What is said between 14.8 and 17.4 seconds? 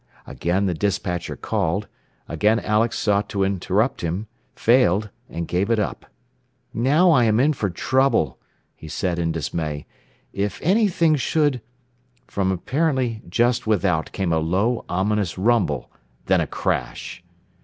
ominous rumble, then a crash.